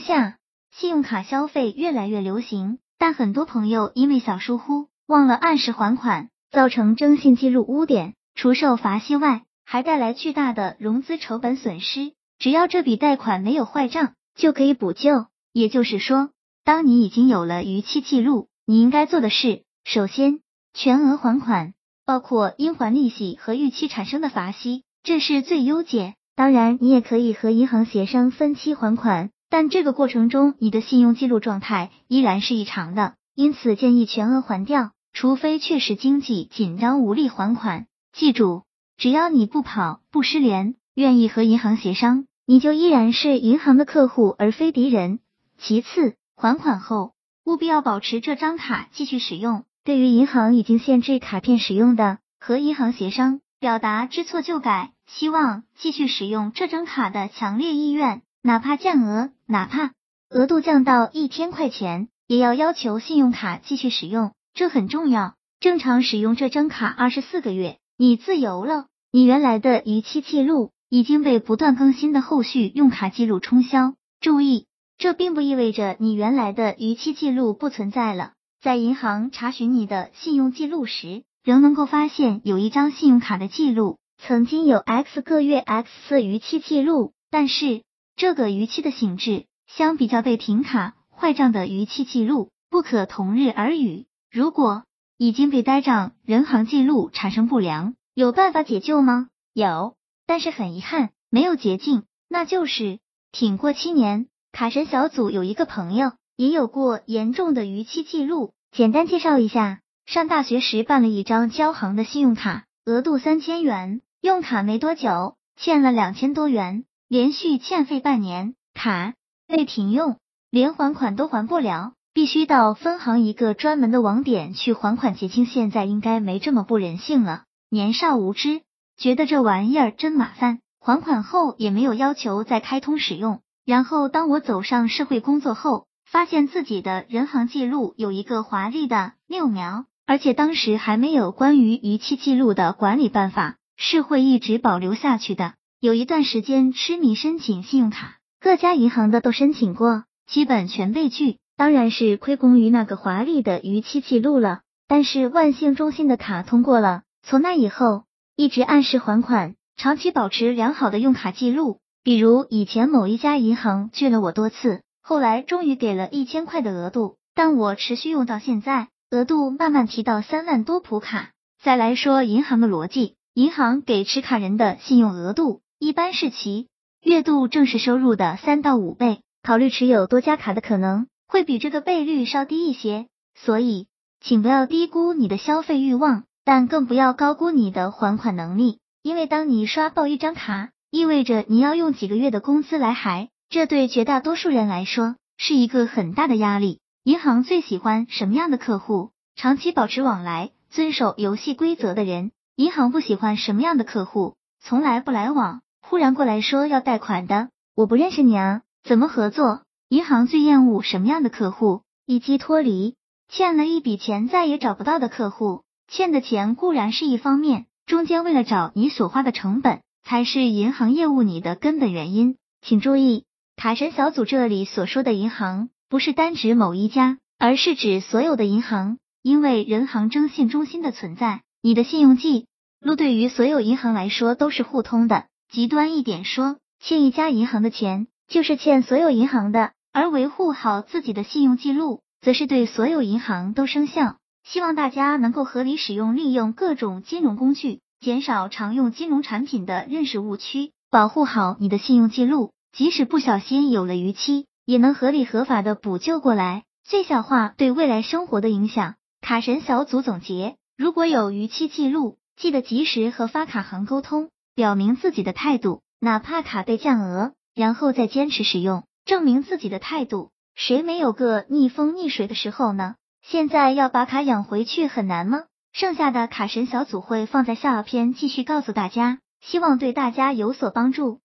[0.00, 0.38] 下，
[0.70, 12.12] 信用卡消费越来越流行，但很多朋友因为小疏忽，忘了按时还款，造成征信记录污点，除受罚息外，还带来巨大的融资成本损失。
[12.38, 15.26] 只要这笔贷款没有坏账，就可以补救。
[15.52, 16.30] 也就是说，
[16.64, 20.40] 当你已经有了逾期记录，你应该做的是，首先
[20.72, 21.74] 全额还款，
[22.04, 26.14] 包括应还利息和逾期产生的罚息，这是最优解。
[26.36, 37.86] 当然，你也可以和银行协商分期还款，但这个过程中你的信用记录状态依然是异常的，因此建议全额还掉，除非确实经济紧张无力还款。
[38.12, 38.64] 记住，
[38.96, 45.20] 只要你不跑不失联，愿意和银行协商，你就依然是银行的客户而非敌人。
[45.56, 49.64] 其次，还款后务必要保持这张卡继续使用。
[49.84, 54.92] 对于银行已经限制卡片使用的，和银行协商，表达知错就改。
[55.06, 59.92] 希望继续使用这张卡的强烈意愿，哪怕降额，哪怕
[60.30, 65.34] 额度降到一千块钱，也要要求信用卡继续使用，这很重要。
[65.60, 68.86] 正常使用这张卡二十四个月，你自由了。
[69.10, 73.94] 你原来的逾期记录已经被不断更新的后续用卡记录冲销。
[74.20, 74.66] 注意，
[74.98, 78.32] 这并不意味着你原来的逾期记录不存在了。
[78.60, 83.98] 在银行查询你的信用记录时，仍能够发现有一张信用卡的记录。
[84.20, 87.82] 曾经有 X 个月 X 次逾期记录，但是
[88.18, 94.06] 这个逾期的性质相比较被停卡坏账的逾期记录不可同日而语。
[94.28, 94.82] 如果
[95.16, 99.28] 已经被呆账，人行记录产生不良，有办法解救吗？
[99.54, 99.94] 有，
[100.26, 102.98] 但是很遗憾，没有捷径，那就是
[103.30, 104.26] 挺过七年。
[104.50, 114.00] 卡神小组有一个朋友也有过严重的逾期记录，简单介绍一下：上大学时办了一张交行的信用卡，额度三千元。
[114.20, 119.14] 用卡没多久，欠了两千多元，连续欠费半年，卡
[119.46, 120.18] 被停用，
[120.50, 125.46] 连还款都还不了，必须到分行一个专门的网点去还款结清。
[125.46, 128.60] 现在应该没这么不人性了，年少无知，
[128.98, 133.40] 觉得这玩意儿真麻烦，还款后也没有要求再开通使用。
[133.64, 143.56] 然后当我走上社会工作后，发现自己的人行记录有一个华丽的六苗，而且当时还没有关于逾期记录的管理办法。
[143.80, 145.54] 是会一直保留下去的。
[145.80, 151.36] 有一段时间痴迷申请信用卡，各家银行的都申请过，基本全被拒。
[151.56, 154.62] 当然是亏功于那个华丽的逾期记录了。
[154.88, 161.78] 但是万幸中心的卡通过了，从那以后一直按时还款，长期保持良好的用卡记录。
[162.02, 171.30] 比如以前某一家银行拒了我多次，后来终于给了一千块的额度，但我持续用到现在，额度慢慢提到三万多普卡。
[171.62, 173.14] 再来说银行的逻辑。
[173.34, 176.66] 银行给持卡人的信用额度一般是其
[177.02, 183.06] 月度正式收入的三到五倍，考虑持有多家卡的可能会比这个倍率稍低一些，
[183.36, 183.86] 所以
[184.20, 196.80] 请不要低估你的消费欲望，但更不要高估你的还款能力，因为当你刷爆一张卡，意味着你要用几个月的工资来还，这对绝大多数人来说是一个很大的压力。
[197.04, 199.12] 银行最喜欢什么样的客户？
[199.36, 202.32] 长期保持往来、遵守游戏规则的人。
[202.56, 204.34] 银行不喜欢什么样的客户？
[204.60, 209.62] 从来不来往，忽然过来说要贷款的，我不认识你啊，怎么合作？
[209.88, 211.80] 银行最厌恶什么样的客户？
[212.04, 212.94] 以及脱离
[213.26, 215.62] 欠了一笔钱再也找不到的客户。
[215.90, 222.36] 欠的钱固然是一方面，中间为了找你所花的成本，才是银行业务你的根本原因。
[222.60, 223.24] 请注意，
[223.56, 231.40] 卡神小组这里所说的银行，不是单指某一家，而是指所有的银行，因为人行征信中心的存在。
[231.62, 232.44] 你的信用记
[232.78, 235.24] 录对于所有银行来说都是互通的。
[235.50, 244.16] 极端一点说，欠一家银行的钱就是欠所有银行的，而维护好自己的信用记录，则是对所有银行都生效。
[244.44, 258.96] 希望大家能够合理使用、利用各种金融工具，减少常用金融产品的认识误区，保护好你的信用记录，即使不小心有了逾期，也能合理合法的补救过来，最小化对未来生活的影响。
[259.22, 260.56] 卡神小组总结。
[260.76, 264.28] 如果有逾期记录，记得及时和发卡行沟通，
[264.58, 270.32] 表明自己的态度，哪怕卡被降额，然后再坚持使用，证明自己的态度。
[270.56, 272.96] 谁没有个逆风逆水的时候呢？
[273.22, 275.44] 现在要把卡养回去很难吗？
[275.72, 281.20] 剩下的卡神小组会放在下篇继续告诉大家，希望对大家有所帮助。